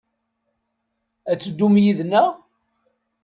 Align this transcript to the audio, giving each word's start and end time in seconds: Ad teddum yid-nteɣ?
Ad 1.31 1.37
teddum 1.41 1.75
yid-nteɣ? 1.83 2.29